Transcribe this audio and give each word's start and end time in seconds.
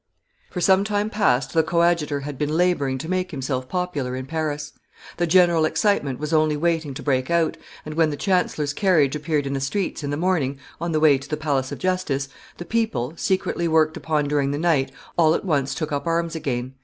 For 0.49 0.61
some 0.61 0.83
time 0.83 1.11
past 1.11 1.53
the 1.53 1.61
coadjutor 1.61 2.21
had 2.21 2.39
been 2.39 2.57
laboring 2.57 2.97
to 2.97 3.07
make 3.07 3.29
himself 3.29 3.69
popular 3.69 4.15
in 4.15 4.25
Paris; 4.25 4.73
the 5.17 5.27
general 5.27 5.63
excitement 5.63 6.17
was 6.17 6.33
only 6.33 6.57
waiting 6.57 6.95
to 6.95 7.03
break 7.03 7.29
out, 7.29 7.55
and 7.85 7.93
when 7.93 8.09
the 8.09 8.17
chancellor's 8.17 8.73
carriage 8.73 9.15
appeared 9.15 9.45
in 9.45 9.53
the 9.53 9.61
streets 9.61 10.03
in 10.03 10.09
the 10.09 10.17
morning, 10.17 10.57
on 10.79 10.91
the 10.91 10.99
way 10.99 11.19
to 11.19 11.29
the 11.29 11.37
Palace 11.37 11.71
of 11.71 11.77
Justice, 11.77 12.29
the 12.57 12.65
people, 12.65 13.13
secretly 13.15 13.67
worked 13.67 13.95
upon 13.95 14.27
during 14.27 14.49
the 14.49 14.57
night, 14.57 14.91
all 15.19 15.35
at 15.35 15.45
once 15.45 15.75
took 15.75 15.91
up 15.91 16.07
arms 16.07 16.35
again. 16.35 16.73